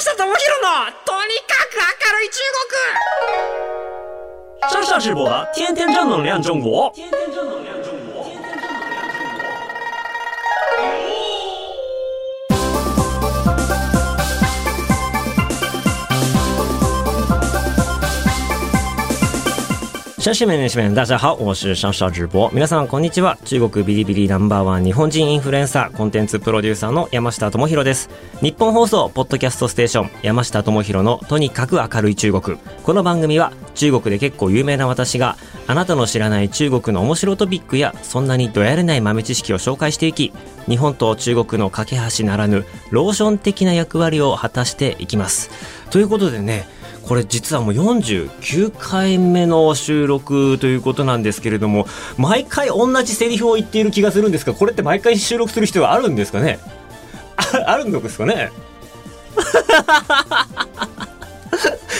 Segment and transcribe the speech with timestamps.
[0.14, 0.32] 智博の
[1.04, 2.40] とにかく明るい中
[4.70, 7.89] 国上下直播的天天正能量中国天天正能量中国
[20.21, 22.47] 小市民、市民、大家好，我是上少直播。
[22.53, 23.39] 皆さん、こんにちは。
[23.43, 28.07] 中国ビリビリナンバーワン日本人インフルエンサー、コンテンツプロデューサーの山下智博です。
[28.39, 32.57] 日本放送、ポッドキャストステーション、山下智博のとにかく明るい中国。
[32.83, 40.31] この番組は、中国で結構有名な私が、あなたの知らない中国の面白トピックや、そんなにどやれない豆知識を紹介していき、
[40.67, 45.49] 日本と中国の架け橋ならぬ、ローション的な役割を果たしていきます。
[45.89, 46.67] ということでね、
[47.07, 51.85] これ実はもう49回目の収録ということなんですけれども
[52.17, 56.59] 毎回同じセリフを言っている気がするんですがこれって毎回収録する必要はあるんですかね？
[57.37, 58.51] ああるんですかね？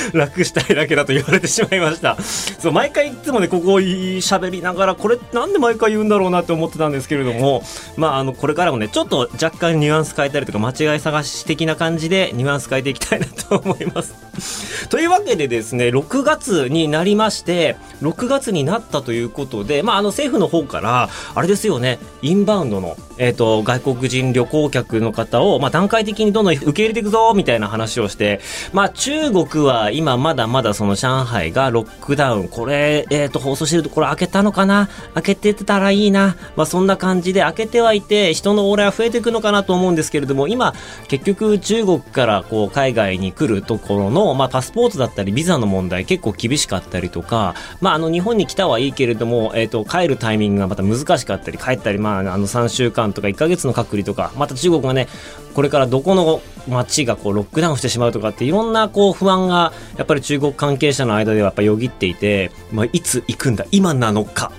[0.14, 2.18] 楽したいだけだと言われてしまいました。
[2.22, 7.64] そう毎回いつもねここを喋りながらこれなんで毎回言うんだろうなって思ってたんですけれども
[7.98, 14.16] まああのこれからもねちょっと若干ニュアンス変えたりとか間違い探し的な感じでニュアンス変えていきたいなと思います。
[14.90, 28.40] というわけでですね6月になりまして6月になったということでまああの政府の方からあれですよねインバウンドのえっ、と外国人旅行客の方をまあ段階的にどんどん受け入れていくぞみたいな話をして
[28.74, 34.90] まあ中国は今まだまだその上海がロックダウン、これ、えっ、ー、と、放送してるところ開けたのかな？
[35.14, 36.36] 開けてたらいいな。
[36.56, 40.74] まあそんな感じで開けてはいて、人の往来は増えていくのかなと思うんですけれども、今、
[41.08, 55.08] 結局中国からこう海外に来るところの、まあパスポートだったりビザの問題結構厳しかったりとか、まああの日本に来たはいいけれども、えっ、ー、と、帰るタイミングがまた難しかったり、帰ったり、まああの3週間とか1ヶ月の隔離とか、また中国がね、
[55.54, 64.52] これからどこの街がこうロックダウンしてしまうとかっていろんなこう不安がやっぱり中国関係者の間ではやっぱよぎっていて、まあ、いつ行くんだ今なのか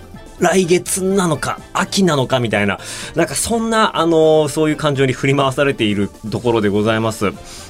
[0.43, 2.81] 来月なのか、秋なのかみたいな、
[3.15, 7.27] なんかそんな、あのー、そういう感情に振り回されているところでございます。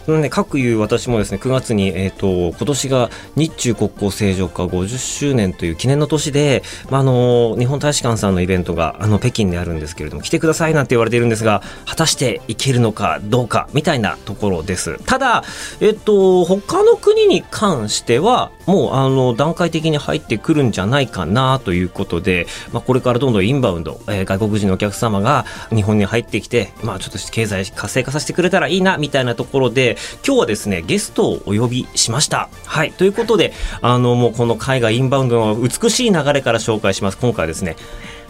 [0.07, 14.99] なので、各いう私もですね、9月に、えっ、ー、と、今年が日中国交正常化50周年という記念の年で、まあ、あの、日本大使館さんのイベントが、あの、北京であるんですけれども、来てくださいなんて言われているんですが、果たしていけるのかどうか、みたいなところです。
[15.05, 15.45] ただ、
[15.81, 29.92] えっ、と、他の国に関しては、もう、あの、段階的に入ってくるんじゃないかな、ということで、まあ、これからどんどんインバウンド、えー、外国人のお客様が日本に入ってきて、まあ、ちょっと経済活性化させてくれたらいいな、みたいなところで、
[30.27, 32.49] 今日はですね、ゲストをお呼びしました。
[32.67, 32.93] はい。
[32.93, 37.19] ということで、あの、もうこの海外インバウンドの美しい流れから紹介します。
[37.19, 37.77] 今回はですね、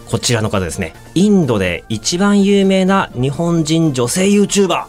[0.07, 4.85] こちらの方ですね、インドで一番有名な日本人女性 YouTuber、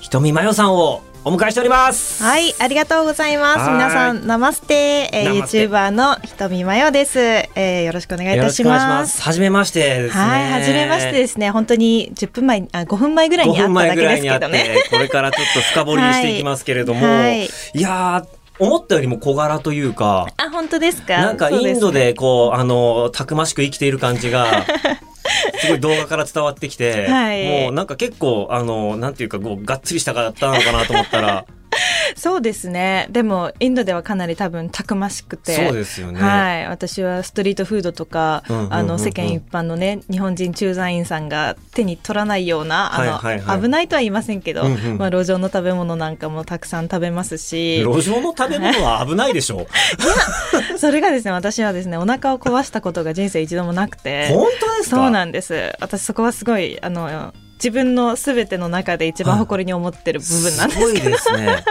[0.00, 2.22] ひとみまよさんをお迎えしております。
[2.22, 3.68] はいありがとうございます。
[3.68, 9.20] 皆さんナマステ、えー、YouTuber のひとみまよです、えー、よろしくお願いいたします。
[9.20, 10.22] はじめましてですね。
[10.22, 11.50] はいはじめましてですね。
[11.50, 14.76] 本当に10分前あ5分前ぐらいに会っただけですけどね。
[14.88, 18.24] これからちょっと深掘りしていきますけれども、はい、いや
[18.60, 20.28] 思ったよりも小柄というか。
[20.36, 21.18] あ、本当ですか？
[21.18, 24.64] なんかインドでこう、うね、あの、たくましく生きている感じが、
[25.58, 31.44] すごい動画から伝わってきて、はい、もうなんか結構、あの、なんていうか、こう、がっつりした方なのかなと思ったら、
[32.16, 33.06] そうですね。
[33.10, 35.54] でも、インドではかなり多分たくましくて。
[35.66, 36.20] そうですよね。
[36.20, 36.66] はい。
[36.66, 47.78] 私はストリートフードとか、あの、世間一般のね、日本人駐在員さんが手に取らないような、あの、はいはいはい、危ないとは言いませんけど、うんうん、まあ、路上の食べ物なんかもたくさん食べますし。
[47.80, 49.64] 路上の食べ物は危ないでしょう い
[50.72, 54.28] や、それがですね、私はですね、お腹を壊したことが人生一度もなくて。
[54.28, 54.96] 本当ですか？
[54.96, 55.72] そうなんです。
[55.80, 61.64] 私そこはすごい、あの、自分のすべての中で一番誇りに思ってる部分なんですけど、すごいですね。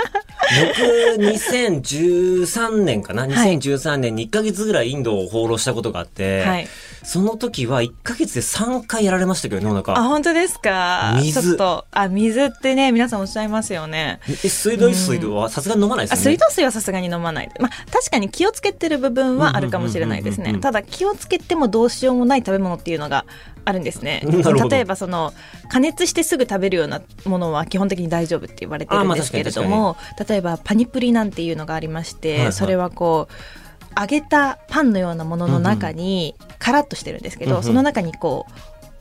[1.17, 6.67] 僕、2013年かな ?2013 年に1ヶ月ぐらいインドを放浪したことがあって、はい、
[7.05, 9.97] その時は1ヶ月で3回やられましたけどね、お腹。
[9.97, 11.13] あ、本当ですか？
[11.21, 11.41] 水。
[11.41, 14.19] ちょっと、あ、水ってね、皆さんおっしゃいますよね。
[14.27, 17.49] え、水道水はさすがに飲まないですよね、水道水はさすがに飲まない。
[17.59, 20.57] まあ、確かに気をつけてる部分はあるかもしれないですね。
[20.57, 23.25] ただ、気をつけてもどうしようもない食べ物っていうのが
[23.65, 24.23] あるんですね。
[24.69, 25.31] 例えば、その、
[25.69, 29.95] 加熱してすぐ食べるようなものは基本的に大丈夫って言われてるんですけれども、
[30.27, 33.33] 例えばパニプリなんていうのがありまして、はいはい、それはこう
[33.99, 36.35] 揚げたパンのようなものの中に、
[36.65, 38.53] カラッとしてるんですけど、うんうん、その中にこう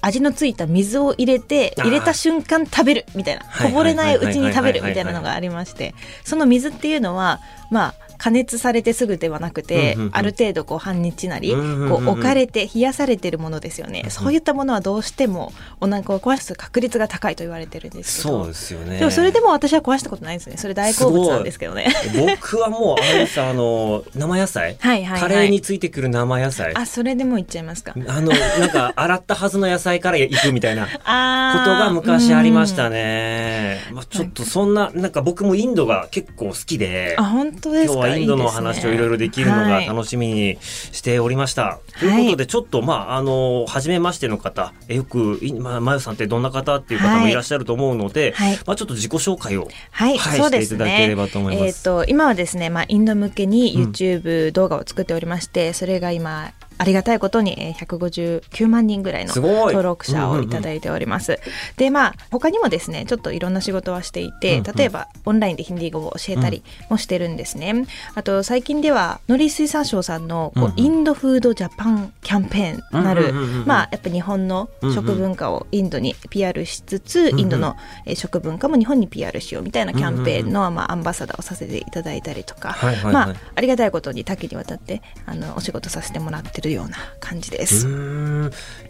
[0.02, 5.94] 味のついた水を入れて入れた瞬間食べるみたいなこぼれないうちに食べるみたいなのがありまして
[6.24, 7.40] その水っていうのは
[7.70, 10.10] まあ加熱されてすぐではなくて、うんうんうん。
[10.14, 18.38] ある程度こう半日なり、うんうんうんこう置かれて冷やされてるものですよね、そういったものはどうしてもお腹を壊す確率が高いと言われてるんですけど。
[18.38, 18.98] そうですよね。
[18.98, 20.56] でもそれでも私は壊したことないですね。
[20.56, 21.92] それ大好物なんですけどね。
[22.16, 24.76] 僕はもうあれですあの生野菜？
[24.80, 25.20] はいはいはい。
[25.20, 26.74] カレーについてくる生野菜。
[26.74, 27.92] あそれでもいっちゃいますか。
[27.94, 32.94] あのなんか洗ったはずの野菜から行くみたいな ことあが昔ありましたね。
[32.94, 33.80] ね。
[33.92, 38.13] まあ、ちょっとそんな、なんか僕もインドが結構好きで、あ本当ですか？
[38.16, 41.78] インドの話をいろいろできるのがし楽しみにしておりました。
[41.98, 48.58] ということで、ちょっと、まあ、あの、初めましての方、えよく、いまあ、まゆさんってどんな方っていう方もいらっしゃると思うので、はい。
[48.66, 51.16] まあ、ちょっと自己紹介を、はい、はいしていただけれね。
[51.16, 51.66] ばと思います。
[51.66, 61.38] えっ、と今はですね、まあインド向けに YouTube 動画を作っておりまして、それが今ありがたいことにえー159万人ぐらいの登録者をいただいております。
[61.76, 64.76] でまあ他にもですねちょっといろんな仕事はしていて、うんうん。
[64.76, 67.86] 例えばオンラインでヒンディー語を教えたりもしてるんですね。
[68.14, 70.80] あと最近では農林水産省さんのこう、うんうん。
[70.80, 77.40] インドフードジャパンキャンペーンなる、うんうんうんうんまあやっぱ日本の食文化をインドに PR しつつ、んうん。
[77.40, 77.76] インドの
[78.06, 83.12] えー食文化も日本に PR しようみたいなキャンペーンの、まあ、アンバサダーをさせていただいたりとか、はいはいはい。
[83.12, 87.88] まあ、ありがたいことに多岐にわたってあのお仕事させてもらってるような感じです。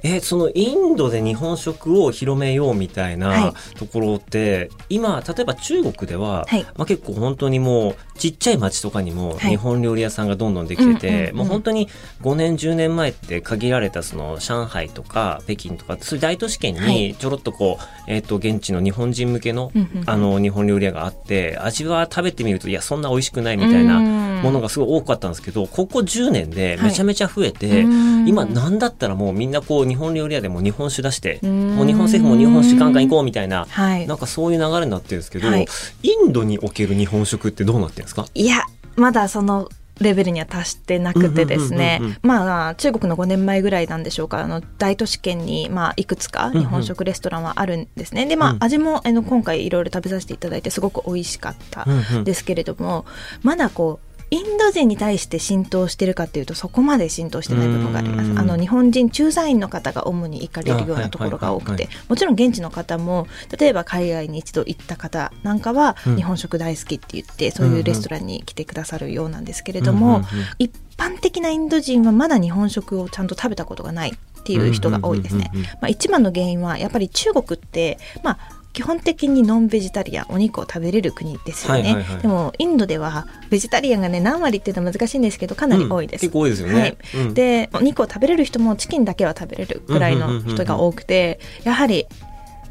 [0.02, 3.52] えそのインドで日本食を広めようみたいはない。
[3.76, 6.64] ところって、今例えば中国では、はい。
[6.76, 9.50] まあ、結構本当にもうちっちゃい町とかにもはい。
[9.50, 11.88] 日本料理屋さんがどんどんできてて、もう本当に
[12.22, 17.14] 5年10年前って限られたその上海とか北京とかそういう大都市圏はにい。
[17.14, 19.72] ちょろっとこう、えっ、と現地の日本人向けの、
[20.06, 24.00] あの日本料理屋があって味は食べてみるといやそんな美味しくないみたいな
[24.42, 31.76] ものがすごい多かったんですけどここ10年でめちゃめちゃ増えて、うん今なんだったらもうみんなこう日本料理屋でも日本酒出してうん。
[31.76, 34.06] もう日本政府も日本酒ガンガン行こうみたいなはい。
[34.06, 35.66] なんかそういう流れになってるんですけど、はい。
[36.02, 38.26] インドにおける日本食ってどうなってるんですか？
[38.34, 38.62] いや
[38.96, 39.68] まだその
[40.00, 44.40] レベルには達してなくてですね、うんうんうんまあ中国の5年前ぐらいなんでしょうか。
[44.40, 48.56] あの大都市圏に、まあ、いくつか日本食レストランはあるんですね、でまあ、うん。
[48.60, 52.24] 味もあの今回いろいろ食べさせていただいてすごく美味しかったうんうん。
[52.24, 53.04] ですけれども、
[53.42, 58.34] まだこうインド人に対して浸透してるかっていうとそこまで浸透してない部分がありまうん。
[58.34, 63.28] すあの日本人駐在員の方が主に行かれるようなところが多くてもちろん現地の方も
[63.58, 66.16] 例えば海外に一度行った方なんかはうん。
[66.16, 70.24] 日本食大好きって言ってそういうレストランに来てくださるようなんですけれどうんうんもうん。
[70.58, 75.50] 一般的なインド人はまだ日本食をちゃんと食べたことがないっていう人が多いですね。
[75.54, 75.78] うんうんうんうん。
[75.80, 78.38] まあ、一番の原因はやっぱり中国って、まあ、
[78.74, 82.22] 基本的にノンベジタリアンお肉を食べれる国ですよね、はいはいはい。
[82.22, 86.80] でもインドではベジタリアンがね何割っていうのは難しいんですけどかなり多いです、うん結構多いですよね。
[86.80, 86.96] はい。
[87.14, 87.34] うん。
[87.34, 92.06] でお肉を食べれる人もチキンだけは食べれるぐらいの人が多くてやはり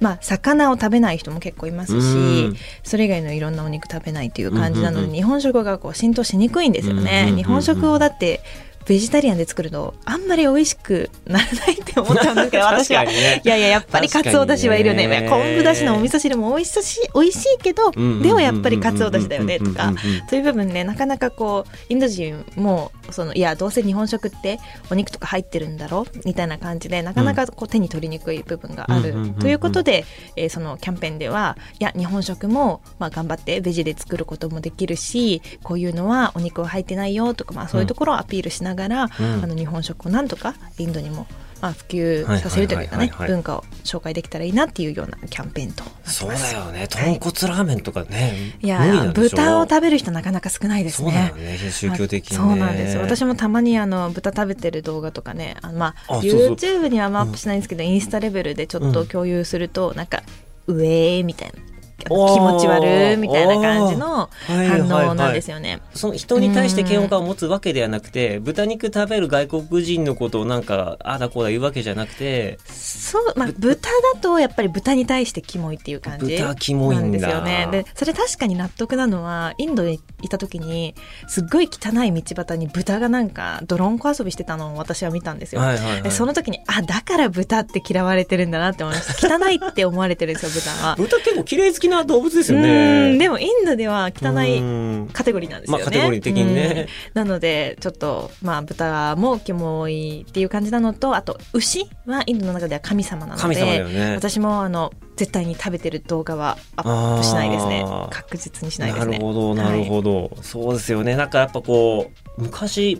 [0.02, 2.58] まあ魚を食べない人も結構いますうしん。
[2.84, 8.42] それ以外のいろんなお肉食べないという感じなのうんうんうんで日本食がこう浸透しにくいんですようんうんうんうんね日本食をだって
[8.88, 13.04] ベジタリアンで作るとあんまり美味しくならないって思っちゃうんですけど 私は。
[13.06, 13.42] ね。
[13.44, 15.08] いやいややっぱりカツオだしはいるよね。
[15.08, 18.00] ね昆布だしのお味噌汁も美味しいし美味しいけどで
[18.34, 19.86] もやっぱりカツオだしだよねとか。
[19.86, 24.60] うんうんうんうんそういう部分でなかなかこうインド人もそのいやどうせ日本食って
[24.90, 26.06] お肉とか入ってるんだろ？
[26.26, 29.14] みたいな感じでなかなかこう手に取りにくい部分がある。
[29.14, 29.34] うん。
[29.36, 41.28] ということで、えーそのキャンペーンではいや日本食もまあ頑張ってベジで作ることもできるしこういうのはお肉は入ってないよとか、まあ、そういうところをアピールしながら、うんあの日本食をなんとかインドにも
[41.62, 45.84] まあ普及させるというかね文化を紹介できたらいいなっていうようなキャンペーンと。
[46.04, 46.88] そうだよね。
[46.90, 48.58] 豚骨ラーメンとかね。
[48.62, 51.36] いや豚を食べる人なかなか少ないですそうだねよ。
[51.36, 51.58] ね。
[51.72, 52.44] 宗教的にね。
[52.44, 60.24] そうなんですよ私もたまにあの豚食べてる動画とかねあのまあ YouTube にはあんまアップしないんですけど、インスタレベルでちょっと共有すると、なんか
[60.68, 65.82] 「うえー」みたいな気持ち悪いみたいな感じのはいはいはい反応なんですよね。
[65.94, 77.68] その人に対して嫌悪感を持つわけではなくて、豚肉食べる外国人のことをなんか、ああだこうだ言うわけじゃなくて、そう、まあ、豚だとやっぱり豚に対してキモいっていう感じ豚キモいんだなんですよね。
[77.72, 80.96] で、それ確かに納得なのは、インドにいた時に、
[81.28, 85.62] すっごい汚い道端に豚がなんか、泥んこ遊びしてたのを私は見たんですよ。
[85.62, 89.38] はいはいはいでその時に、あ、だから豚って嫌われてるんだなって思いました。
[89.38, 90.96] 汚いって思われてるんですよ、豚は。
[91.00, 93.16] 豚結構綺麗好きな動物ですようね。
[93.16, 93.18] ん。
[93.18, 95.10] でもインドでは汚いうん。
[95.14, 95.84] カテゴリーなんですよね。
[95.84, 96.88] まあカテゴリー的にね。
[97.16, 97.24] うん。
[97.26, 104.16] なので、ちょっと、まあ、豚もキモいっていう感じなのと、あと、牛はインドの中では神様なので、ね。
[104.16, 107.86] 私もあの絶対に食べてる動画はアップしないですね。
[108.10, 109.14] 確実にしないですね。
[109.14, 111.16] なるほどなるほど、そうですよね。
[111.16, 112.98] なんかやっぱこう昔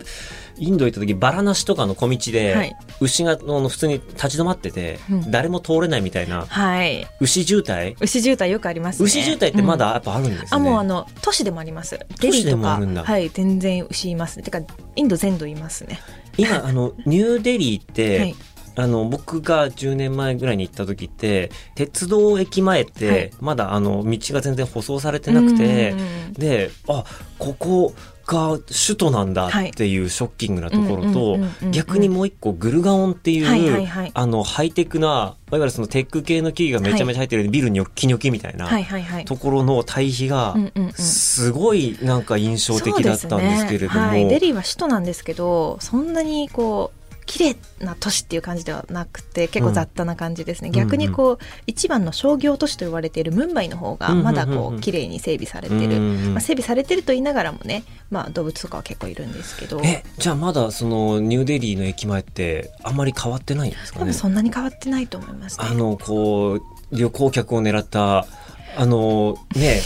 [0.56, 2.76] インド行った時バラナシとかの小道で、はい。
[3.00, 5.30] 牛があの普通に立ち止まってて、うん。
[5.30, 7.06] 誰も通れないみたいなはい。
[7.20, 7.96] 牛渋滞？
[8.00, 9.04] 牛渋滞よくありますね。
[9.04, 11.98] 牛渋滞ってまだうんやっぱあるんですね、あもうあの都市でもあります。
[11.98, 13.04] デ都市でリーとかもあるんだ。
[13.04, 14.36] はい全然牛います。
[14.38, 14.60] ねてか
[14.96, 16.00] インド全土いますね。
[16.36, 18.34] 今あのニューデリーって、はい
[18.76, 23.30] あの僕が10年前ぐらいに行った時って鉄道駅前って、はい。
[23.40, 27.04] まだあの道が全然舗装されてなくて、うんうんうんであ
[27.38, 27.94] ここ
[28.26, 31.38] が首都なんだっていうショッキングなところと
[31.70, 34.10] 逆にもう一個グルガオンっていう、はいはいはい。
[34.14, 39.24] あのハイテクないわゆるそのテック系の企業がめちゃめちゃ入ってるビルにョッキニョキみたいなはいはいはい。
[39.24, 40.56] ところの対比が
[40.94, 44.10] すごいなんか印象的だったんですけれども。
[44.10, 50.74] デリーは首都なんですけどそんなにこう綺麗な都市っていう感じではなくて結構雑多な感じですね、うん。
[50.74, 54.64] 逆にこう一番の商業都市と言われているムンバイの方がまだうんうんうん。
[54.66, 56.32] うこうん綺麗に整備されてる、うん。
[56.32, 59.80] まあ、整備されてると言いながらもね、まあ、動物とかは結構いるんですけど。
[59.82, 64.02] えじゃあまだそのニューデリーの駅前ってあんまり変わってないんですかね？
[64.02, 65.66] 多分そんなに変わってないと思いますね。
[65.68, 66.62] あのこう
[66.96, 68.26] 旅行客を狙った
[68.76, 69.80] あのね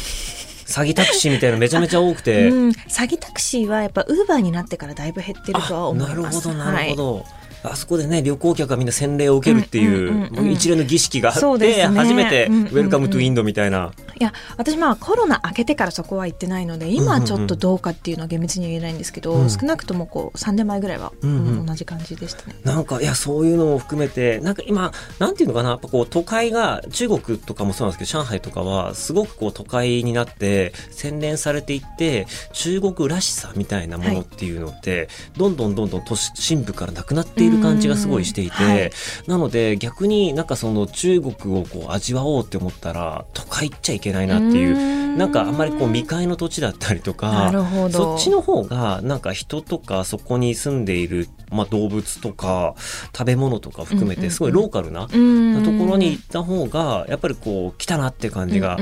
[0.79, 6.49] 詐欺タクシーみたいなのめちゃめちゃ多くて、うん、詐欺タクシーはやっぱ Uber になってからだいぶ減ってるとは思います。
[6.49, 7.25] あなるほどなるほど、
[7.63, 22.55] あそこでね旅行客がみんな洗礼を受けるっていう,、一連の儀式があそうって、初めて「Welcome to インド」みたいな、いや私まあコロナ明けてからそこは行ってないので今はちょっとどうかっていうのは厳密には言えないんですけど、うん少なくともこう3年前ぐらいは、同じ感じでしたね。
[22.65, 38.91] なんかいやそういうのも含めてなんか今なんていうのかなやっぱこう都会が中国とかもそうなんですけど上海とかはすごくこう都会になって洗練されていって中国らしさみたいなものっていうのって、どんどんどんどん都市深部からなくなっている感じがすごいしていて、うんはい。
[39.27, 47.51] なので逆になんかその中国をこう味わおうって思ったら都会行っちゃいけないなっていううなんかあんまりこう未開の土地だったりとか
[47.91, 52.75] そっちの方がなんか人とかそこに住んでいる、まあ、動物とか
[53.17, 55.79] 食べ物とか含めてすごいローカルなとうん。
[55.79, 58.79] ころに行った方がやっぱりこう来たなって感じが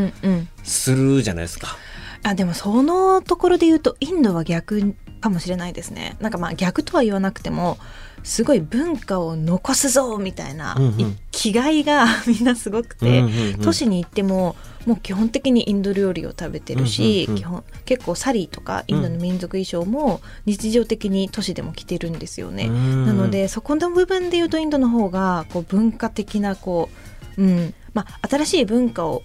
[0.63, 1.77] するじゃないですか。
[2.23, 6.17] あでもそのところで言うとインドは逆かもしれないですね。
[6.21, 7.79] なんかまあ逆とは言わなくても
[8.23, 11.01] すごい文化を残すぞみたいな、うんうん。
[11.01, 13.61] い気概が みんなすごくて、うんうんうん。
[13.61, 17.43] 都市に行ってももう基本的にインド料理を食べてるし、うんうんうん。
[17.43, 22.67] 基本結構サリーとかインドの民族衣装も日常的に都市でも着てるんですよね。
[22.67, 23.07] うん。
[23.07, 26.89] なのでそこの部分で言うとインドの方がこう文化的なこ
[27.37, 27.75] う、うん。
[27.95, 29.23] まあ、新しい文化を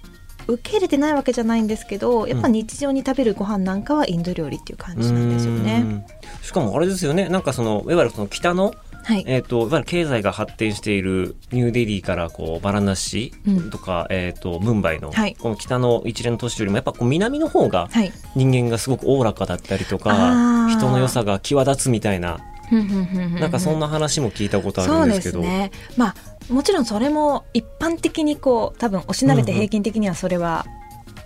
[0.53, 5.83] 受け入れてないわけじゃないんですけどやっぱ日常に食べるご飯なんかはインド料理っていう感じなんですよね。
[5.85, 6.03] うん。
[6.41, 7.29] しかもあれですよね。
[7.29, 13.33] なんかそのいわゆるその北のはい、えー、といわゆる経済が発展しているニューデリーからこうバラナシ
[13.71, 15.35] とか、えー、とムンバイのはい。
[15.35, 18.11] この北の一連の都市よりもやっぱこう南の方がはい。
[18.35, 20.77] 人間がすごくおおらかだったりとあかー。
[20.77, 22.39] 人の良さが際立つみたいな
[22.71, 25.41] ななんかそんな話も聞いたことあるんですけど。
[25.41, 25.71] すね。
[25.97, 26.15] まあ
[26.53, 30.65] もちろんそれも一般的にこう多分おしなべて平均的にはそれは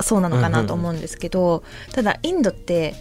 [0.01, 2.95] そうなのかなと思うんですけど、ただインドって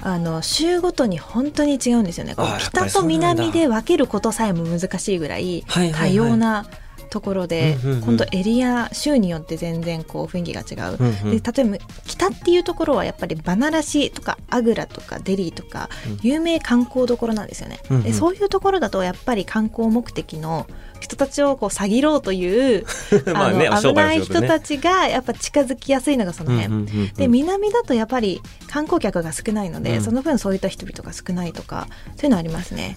[0.00, 2.34] あの州ごとに本当に違うんですよね。
[2.58, 6.66] 北と南で分けることさえも難しいぐらい多様な
[7.12, 10.96] ところで、うんうんうん本当エリア州によって全然こう雰囲気が違う。
[10.98, 17.78] うんうんで例えば北っていうところはやっぱりバナラシとかアグラとかデリーとかうん有名観光どころなんですよね。
[17.90, 20.66] うんうんでそういうところだとやっぱり観光目的の
[21.00, 22.86] 人たちをこう詐欺ろうという
[23.34, 26.66] まあねあの危ない人たちがやっぱ近づきやすいのがその辺。
[26.66, 32.96] うんうんうんうんで南だとやっぱり観光客が少ないので、うんその分そういった人々が少ないとかそういうのありますね。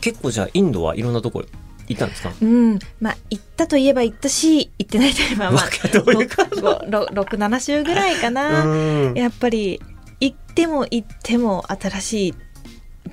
[0.00, 1.44] 結構じゃあインドはいろんなとこ
[1.88, 2.32] 行ったんですか？
[2.40, 8.64] うん、まあ行ったといえば行ったし行ってないといえば まあわかどういう感じ？67週ぐらいかな。
[8.64, 9.14] うん。
[9.14, 9.80] やっぱり
[10.20, 12.34] 行っても行っても新しい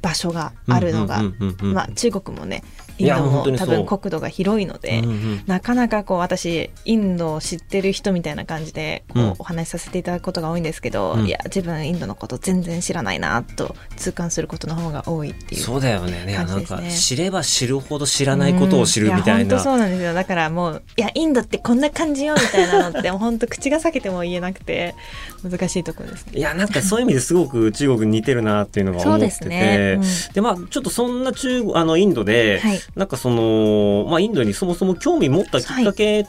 [0.02, 1.22] 場所があるのが、
[1.62, 2.64] まあ、中国もね
[2.98, 9.34] イいやンドも多分国土が広いので、うんうんなかなかこう私インドを知ってる人みたいな感じでこう、うん。
[9.40, 11.26] お話しさせていただくことが多いんですけど、うん。
[11.26, 15.62] いや自分インドのこと全然知らないなと痛感することの方が多いっていう。
[15.62, 16.26] そうだよね。
[16.26, 16.34] ね。
[16.34, 19.34] なんか知れば知るほど知らないことを知るみたいな。
[19.34, 20.14] うんや本当そうなんですよ。
[20.14, 24.96] だからもういやインドってこんな感じよみたいなのって本当口が裂けても言えなくて
[25.44, 26.40] 難しいところですね。
[26.40, 29.26] いやなんかそういう意味ですごく中国に似てるなっていうのが思って。
[29.26, 30.00] てすね。
[30.34, 36.26] でまあちょっとそんな中国あのインドで、はいなんかそのまあインドにそもそも興味持ったきっかけ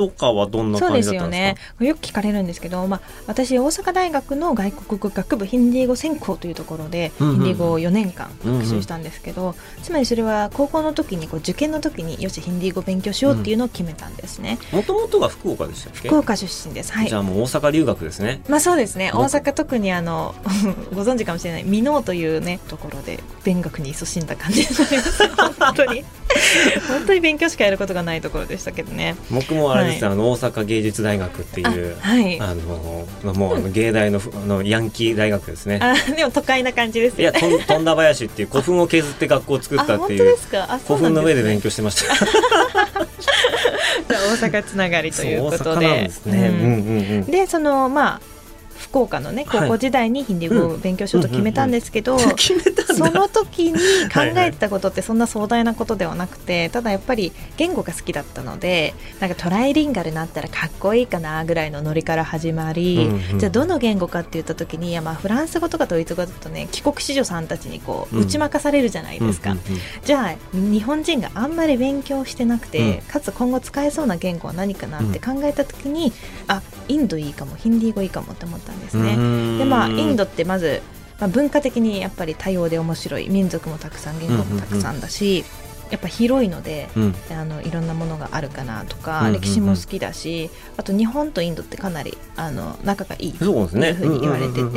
[0.00, 7.34] とかはどんなそうで感じだったんすよねですかよく聞かれるんですけど、まあ、私大阪大学の外国語学部ヒンディー語専攻というところで、うんうん。
[7.34, 16.08] ヒンディー語を4年間学習したんですけど、つまりそれは高校の時にこう受験の時によしヒンディー語勉強しようっていうのを決めたんですね、もともとが福岡でしたっけ？
[16.08, 16.92] 福岡出身です。
[16.92, 17.08] はい。
[17.08, 18.40] じゃあもう大阪留学ですね。
[18.48, 19.10] まあそうですね。
[19.12, 19.24] 僕。
[19.24, 20.34] 大阪特にあの
[20.94, 25.28] ご存知かもしれない箕面というねところで勉学に勤しんだ感じになります。
[25.58, 26.04] 本当に
[26.88, 29.16] 本当に勉強しかやることがないところでしたけどね。
[29.30, 32.40] 僕もあれです、はあの大阪芸術大学っていうあはい。
[32.40, 35.78] あのまあもうあの芸大のあのヤンキー大学ですね。
[35.82, 40.36] あでも都会な感じですいやとん富田林っていう 古墳を削って学校を作ったっていう
[40.86, 42.14] 古墳の上で勉強してました。
[44.10, 47.46] 大阪つながりということそう大阪なんでですね、ううんんうん。
[47.46, 48.20] そのまあ
[48.90, 53.78] 福岡のね高校時代にヒンディー語を勉強しようと決めたんですけど、決めたんそだの時に
[54.12, 63.38] 考えてたことってそんな壮大なことではなくてただやっぱり言語が好きだったのでなんかトライリンガルになったらかっこいいかなぐらいのノリから始まり、うんうん。
[63.38, 68.22] じゃあどの言語かって言った時にいやまあフランス語とかドイツ語だとね帰国子女さんたちにこううん。
[68.24, 73.02] 打ち負かされるじゃないですか、うんうんうんじゃあ日本人があんまり勉強してなくて、うん。
[73.02, 76.12] かつ今後使えそうな言語は何かなって考えた時に、
[76.48, 79.16] あインドいいかもヒンディー語いいかもって思ったんですね。
[79.58, 80.82] でまあインドってまず、
[81.18, 83.28] まあ、文化的にやっぱり多様で面白い。
[83.28, 85.44] 民族もたくさん言語もたくさんだし、
[85.90, 87.14] やっぱ広いのでうん。
[87.30, 89.40] あのいろんなものがあるかなとか、うんうんうん。
[89.40, 94.76] 歴史も好きだしあと日本とインドってかなりあの仲がいいというふうに言われてて、うん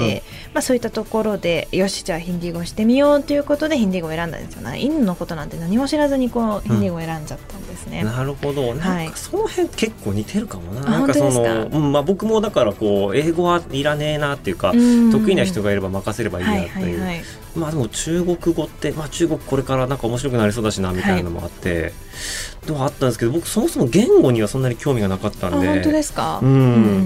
[0.59, 4.79] うそういったところでよしじゃあヒンディー語してみようということでヒンディー語を選んだんですよね。
[4.79, 8.03] インドのことなんて何も知らずにこうヒンディー語を選んじゃったんですね。
[8.03, 8.73] なるほど。
[8.75, 15.11] なんかその辺結構似てるかもな,、あなんかその、うんまあ、僕もだからこう英語はいらねえなっていうか、うん。
[15.11, 17.23] 得意な人がいれば任せればいいはいやっていう、はいはい
[17.55, 21.93] まあでも中国語って、まあ、中国これからなんか面白くなりそうだしなみたいなのもあって、
[22.65, 25.67] でもあったんですけど僕そもそも言語にはそんなに興味がなかったんで。
[25.69, 26.49] あ本当ですか、うん。
[26.49, 26.55] う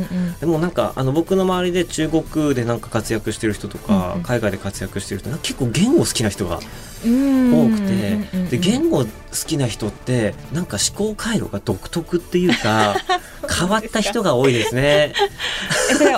[0.03, 4.23] んでもなんかあの僕の周りで中国でなんか活躍してる人とか、うんうん。
[4.23, 6.59] 海外で活躍してる人結構言語好きな人が
[7.05, 9.07] うん多くて、で言語好
[9.45, 12.95] きな人ってなんか思考回路が独特っていうか
[13.59, 15.13] 変わった人が多いですね。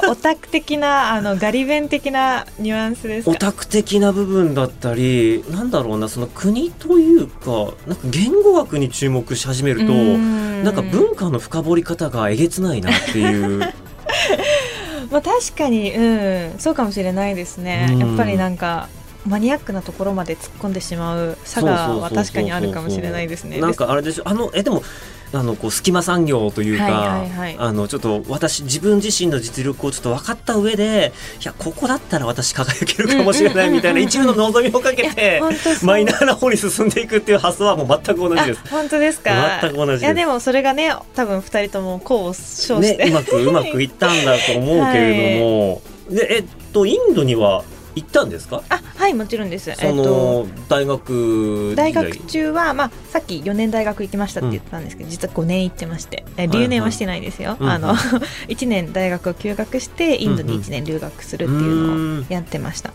[0.10, 3.32] オタク的なあのガリ弁的なニュアンスですか？
[3.32, 10.64] オタク的な部分だったりなんだろうなその国というかなんか言語学に注目し始めるとうん。
[10.64, 13.60] なんか文化の深掘り方がえげつないなっていう。
[15.10, 16.60] まあ確かにうん。
[16.60, 17.88] そうかもしれないですね。
[17.92, 17.98] うん。
[18.00, 18.90] やっぱりなんか
[19.26, 23.60] マニアックなところまで突っ込んでしまう差がは確かにあるかもしれないですね。
[23.60, 24.84] なんかあれでしょあのえでも
[25.32, 27.56] あのこう隙間産業というか、はいはいはい。
[27.60, 35.42] あのちょっと私自分自身の実力をちょっと分かった上でいやここだったら私輝けるかもしれないみたいな一部の望みをかけて
[35.84, 38.62] マイナーな方に進んでいくっていう発想はもう全く同じです。
[38.66, 38.70] あ。
[38.70, 39.60] 本当ですか？
[39.62, 47.64] 全く同じいやでもそれがね多分二人とも功を称して、ね、うまくうまくいったんだと思うけれども、でえっとインドには
[48.02, 48.64] 行ったんですか？
[48.70, 49.72] あはいもちろんです。
[49.76, 51.94] その、大学時代。
[51.94, 56.26] 大学中は、まあ、さっき4年大学行きましたって言ったんですけど、実は5年行ってまして。
[56.38, 57.96] え留年はしてないですよ、はいはいあの
[58.48, 62.94] 1年大学を休学してインドに1年留学するっていうのをやってました、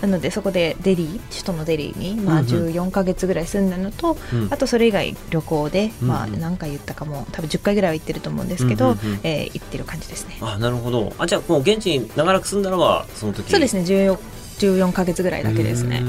[0.00, 2.68] なのでそこでデリー首都のデリーに、まあ、うんうん。
[2.68, 4.48] 14か月ぐらい住んだのと、うん。
[4.50, 6.34] あとそれ以外旅行で、まあ、うん。
[6.34, 9.20] うん何回言ったかも多分10回ぐらいは行ってると思うんですけど、うんうんうん。
[9.24, 10.36] えー行ってる感じですね。
[10.40, 11.12] あなるほど。
[11.18, 13.50] あじゃあもう現地に長らく住んだのはその時。
[13.50, 14.18] そうですね 14,
[14.58, 16.02] 14ヶ月ぐらいだけですね。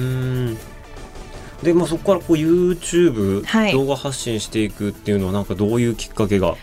[1.64, 3.74] で、まあ、そこからこう YouTube、はい。
[3.74, 6.56] 動画発信していくっていうのはなんかどういうきっかけが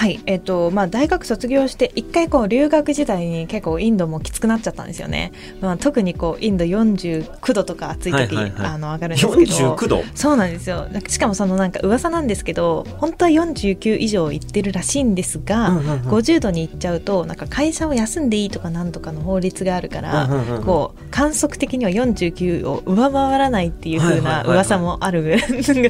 [0.00, 5.30] はい、えっ、と、まあ、大学卒業して、一回こう、留学時代に結構インドもきつくなっちゃったんですよね。
[5.60, 9.74] まあ、特にこう、インド49度とか暑い時、はいはいはいあの、上がるんですけど。
[9.74, 10.02] 49度？
[10.14, 10.86] そうなんですよ。
[11.06, 25.30] しかもそのなんか噂なんですけど、本当は49以上行ってるらしいんですが、うんうんうん50度に行っちゃうと、なんか会社を休んでいいとかなんとかの法律があるから、うんうんうんうんこう、観測的には49を上回らないっていう風な噂もあるぐ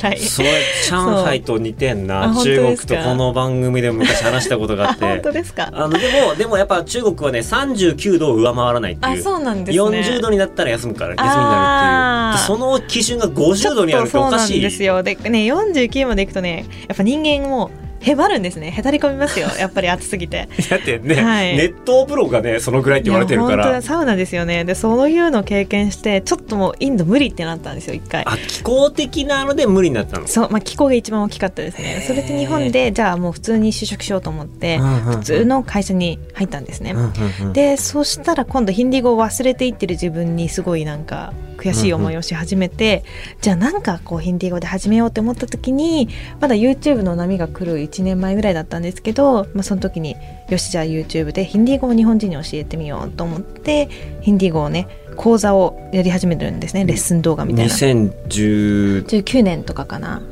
[0.01, 0.19] らい。
[0.19, 5.05] それ上海と似てん あな中国とこの番組でも昔話したことがああ、って。
[5.05, 5.71] 本当ですか？
[5.73, 9.23] あのでもでもやっぱ中国はね39度を上回らないってあ、いう。
[9.23, 10.01] そうなんですね。
[10.01, 12.59] 40度になったら休むから休みになるっていう。
[12.59, 14.61] でその基準が50度にあるっておかしい。
[14.61, 15.23] ちょっとそうなんですよ。
[15.23, 18.71] でね49まで行くとねやっぱ人間もへばるんですね。
[18.71, 19.49] へたり込みますよ。
[19.61, 20.49] やっぱり暑すぎて。
[20.69, 21.57] だってね、はい。
[21.57, 23.83] 熱湯風呂がねそのぐらいって言われてるから。
[23.83, 24.65] サウナですよね。
[24.65, 28.25] でそういうのを経験してちょっともうインド無理ってなったんですよ一回。
[28.27, 30.27] あ気候的なので無理になったの？
[30.27, 32.03] そう、まあ、気候が一番大きかったですね。
[32.07, 37.53] それで日本でじゃあもう普通に就職しようと思って普普通の会社に入ったんですね、うんうんうん。
[37.53, 43.05] でそしたら今度ヒンディー語を忘れていってる自分にすごいなんか悔しい思いをし始めて、
[43.43, 46.09] じゃあなんかこうヒンディー語で始めようって思った時に
[46.41, 50.17] まだ YouTube の波が来る1年前ぐらいだったんですけど、まあ、その時に
[50.49, 53.89] よしじゃあ YouTube でヒンディー語を日本人に教えてみようと思って
[54.23, 56.87] ヒンディー語をね講座をやり始めてるんですね。
[56.87, 57.75] レッスン動画みたいな。
[57.75, 60.23] 2019 19年とかかな、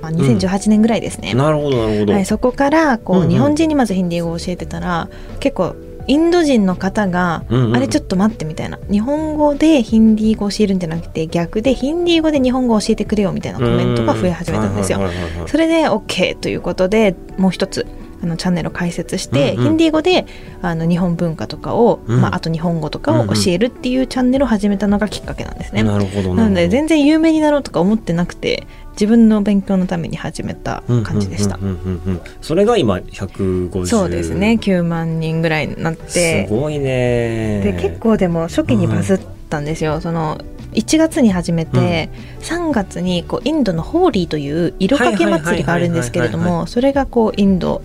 [0.00, 3.28] まあ、2018年ぐらいですね、なるほどなるほど、はい、そこからこう、うんうん。
[3.28, 5.76] 日本人にまずヒンディー語を教えてたら結構
[6.08, 7.76] インド人の方が、うんうん。
[7.76, 8.78] あれちょっと待ってみたいな。
[8.90, 15.00] 日本語でヒンディー語を教えるんじゃなくて逆でヒンディー語で日本語を教えてくれよみたいなコメントが増え始めたんですよ。
[15.46, 17.86] それで OK ということでもう一つ
[18.22, 19.64] あのチャンネルを開設して、うんうん。
[19.64, 20.26] ヒンディー語で
[20.62, 22.20] あの日本文化とかを、うん。
[22.20, 25.82] まあ、あと日本語とかを教えるっていうチャンネルを始めたのがきっかけなんですね。
[25.82, 31.56] なるほどなので然全然有名になろうとか思ってなくて自分の勉強のために始めた感じでした。
[31.56, 34.58] うんうんうんうんうんそれが今150そうですね。
[34.60, 36.46] 9万人ぐらいになって。
[36.46, 37.60] すごいね。
[37.62, 40.38] で結構でも初期にバズったんですよ、その
[40.72, 47.82] 1月に始めて、3月にこうインドのホーリーという色かけ祭りがあるんですけれどもそれがこうインド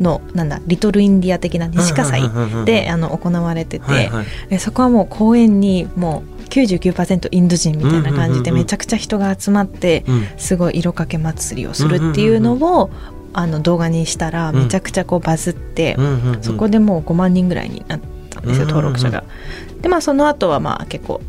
[0.00, 4.26] のなんだリトルインディア的な西葛西であの行われてて、はいはい。
[4.50, 10.26] でそこはもう公園にもう99%インド人みたいな感じでめちゃくちゃ人が集まってうん。
[10.36, 12.90] すごい色かけ祭りをするっていうのを
[13.32, 15.96] あの動画にしたらめちゃくちゃこうバズって
[16.40, 19.24] そこでもう5万人ぐらいになったんですようん登録者が。
[19.82, 21.20] でまあその後はまあ結構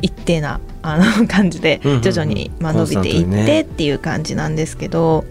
[0.00, 5.24] 一定なあの 感じで徐々にまあ伸びていってっていう感じなんですけど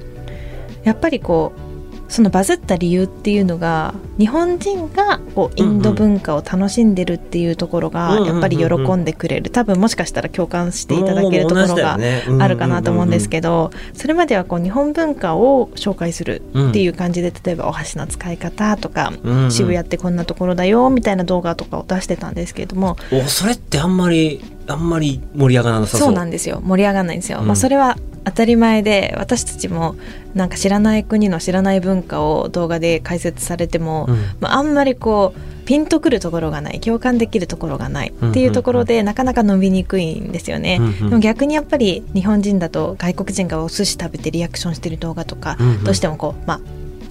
[0.84, 1.71] やっぱりこう
[2.12, 9.50] そのバズった理由っていうのが日本人がこうインド文化を楽しんでるっていうところがやっぱり喜んでくれる。
[9.50, 11.98] 多分もしかしたら共感していただけるところが
[12.40, 26.12] あるかなと思うんですけどそれまではこう日本文化を紹介するっていう感じで例えばお箸の使い方とかど渋谷ってこんなところだよみたいな動画とかを出してたんですけれどもおそれってあんまりあんまり盛り上がらなさそう。
[26.12, 26.62] なんですよ。
[26.64, 27.48] 盛り上がらないんですよ、うん。
[27.48, 29.96] まあそれは当たり前で私たちも
[30.36, 34.16] なんか知らない国の知らない文化を動画で解説されても、うん。
[34.40, 41.10] まあ、あんまりこうピンとくるところがない共感できるところがないっていうところで、なかなか伸びにくいんですよね、うんうん。
[41.10, 45.84] でも逆にやっぱり日本人だと外国人がお寿司食べてリアクションしてる動画とか、うんうん。
[45.84, 46.62] どうしてもこうまあ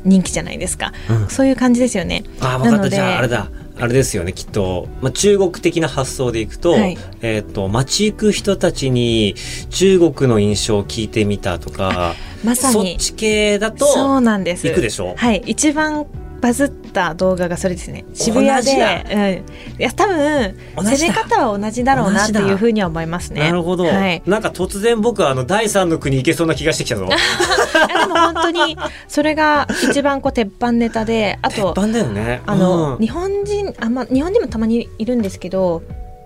[0.05, 1.29] 人気じゃないですか、うん。
[1.29, 2.25] そういう感じですよね。
[2.41, 2.91] あ分かった。
[2.91, 6.99] じゃああれだあれですよねきっと、まあ、中国的な発想でいくと,、はい。
[7.23, 9.35] えっと街行く人たちに
[9.71, 12.15] 中国の印象を聞いてみたとか
[12.45, 12.75] まさに。
[12.75, 14.67] そっち系だとそうなんです。
[14.69, 15.15] 行くでしょ？
[15.17, 15.43] はい。
[15.47, 16.07] 一番
[16.41, 18.07] バズった動画がそれですね。
[18.15, 19.45] 渋谷で、
[19.77, 23.41] うん、いや多分攻め方は同じだろうなっていうふうには思いますね。
[23.43, 27.09] なるほど、はい、なんか突然僕はあの第三の国行けそうな気がしてきたぞ
[27.87, 28.77] でも本当に
[29.09, 32.43] それが一番こう鉄板ネタであ鉄と板だよね。
[32.47, 32.99] あの、うん。
[32.99, 35.83] 日本人あ、まあ、日本人もたまにいるんですけど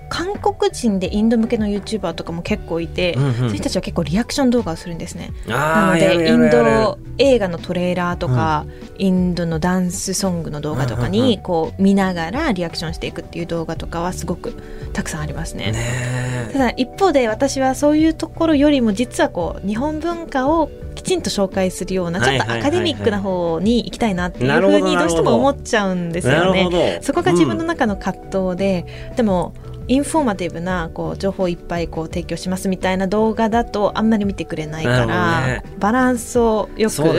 [0.09, 3.35] 韓国人でインド向けの YouTuber とかも結構いて、うんうん。
[3.35, 5.33] そういう人たちは結構リアクション動画をするんですね。
[5.47, 8.67] なのでインド映画のトレーラーとか、
[8.99, 14.53] インドのダンスソングの動画とかうんうんうにこう見ながらリアクションしていくっていう動画とかはすごく
[14.93, 15.73] たくさんありますね。
[15.73, 20.73] ねただ一方で私はそういうところよりも実はこう日本文化をき
[21.05, 26.99] ちんと紹介するようなちょっとアカデミックな方に行きたいなっていうふうにどうしても思っちゃうんですよね。
[27.03, 28.87] そこが自分の中の葛藤で、
[29.17, 29.55] でも
[29.87, 37.13] インフォーマティブなこう情報をいっぱいこう提供しますみたいな動画だとあんまり見てくれないかなら、るほどバランスをよくこう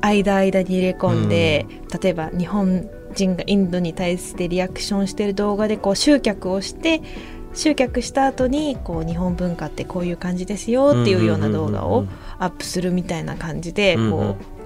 [0.00, 1.66] 間間に入れ込んで、
[2.02, 7.00] 例えば日本人がインドに対してリアクションしてる動画でこう集客をして
[7.54, 12.04] 集客した後にこう日本文化ってこういう感じですよっていうような動画を
[12.38, 14.57] アップするみたいな感じでこう、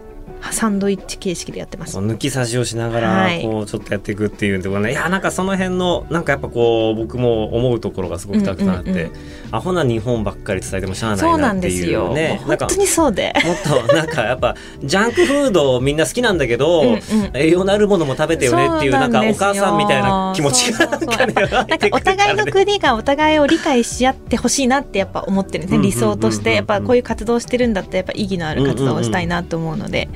[0.51, 1.99] サンドイッチ形式でやってます。
[1.99, 3.43] 抜き差しをしながらはい。
[3.43, 9.13] こうちょっとやっていくっていうところね、い、やなんかその辺のなんかやっぱこう僕も思うところがすごくたくさんあって、うんうんうん
[9.53, 12.15] アホな日本ばっかり伝えてもしゃあなないなんっていう。
[12.15, 12.41] ね。
[12.49, 13.35] なん本当にそうで。
[13.45, 17.01] もっとなんかやっぱジャンクフードみんな好きなんだけど、うんうん。
[17.35, 26.39] 栄養のあるものも食べてよねっていうそなんかお母さんみたいな気持ちがなんかお互いの国がお互いを理解し合ってほしいなってやっぱ思ってるんですね、うんうん理想としうん。
[26.39, 30.09] うんうんてやっぱこういう活動してるんだったらやっぱ意義のある活動をしたいなと思うので。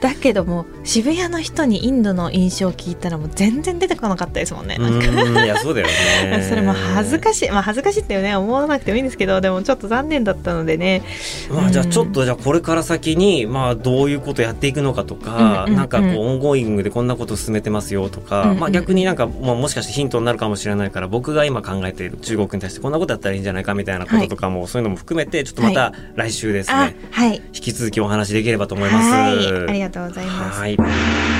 [0.00, 4.78] だけども渋谷の人にインドの印象を聞いたらもう全然出てこなかったですもんね。
[4.78, 5.08] なんか。
[5.08, 6.44] うんいやそうだよね。
[6.48, 11.02] それも恥ずかしい、まあ、恥ずかしいってね思わなくてもいいんですけどでもちょっと残念だったのでね。
[11.50, 11.90] まあじゃあうん。
[11.90, 27.36] ちょっとじゃあこれから先にまあどういうことやっていくのかとか、うんうんうんなんかこう ongoing でこんなこと進めてますよとか、うんうんまあ逆になんかもうもしかしてヒントになるかもしれないから僕が今考えている中国に対してこんなことやったらいいんじゃないかみたいなこととかも、そういうのも含めてちょっとまた来週ですね、あはい。
[27.36, 29.10] 引き続きお話できればと思います。
[29.10, 29.68] はい。
[29.68, 31.37] ありがとうございます。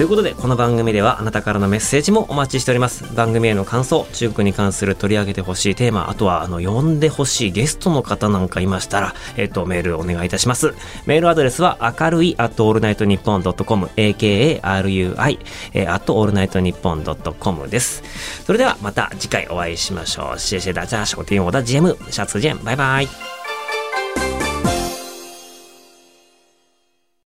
[0.00, 3.14] ということでこの番組ではあなたからのメッセージもお待ちしております。
[3.14, 10.72] 番組への感想中国に関する取り上げてほしいテーマあとはあの呼んでほしいゲストの方なんかいましたら、えっ、とメールお願いいたします。
[11.04, 15.38] メールアドレスは明るい at all night nippon.com akarui
[15.74, 18.02] えー、at all night nippon.com です。
[18.46, 20.38] それではまた次回お会いしましょう。
[20.38, 23.39] 谢谢大家收听我的节目下次见拜拜